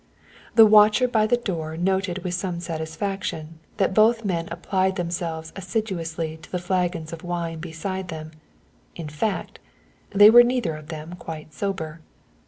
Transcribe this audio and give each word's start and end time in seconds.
The 0.55 0.65
watcher 0.65 1.07
by 1.07 1.27
the 1.27 1.37
door 1.37 1.77
noted 1.77 2.23
with 2.23 2.33
some 2.33 2.59
satisfaction 2.59 3.59
that 3.77 3.93
both 3.93 4.25
men 4.25 4.47
applied 4.49 4.95
themselves 4.95 5.53
assiduously 5.55 6.37
to 6.37 6.51
the 6.51 6.57
flagons 6.57 7.13
of 7.13 7.21
wine 7.23 7.59
beside 7.59 8.07
them, 8.07 8.31
in 8.95 9.09
fact, 9.09 9.59
they 10.09 10.31
were 10.31 10.41
neither 10.41 10.75
of 10.75 10.87
them 10.87 11.13
quite 11.19 11.53
sober. 11.53 12.01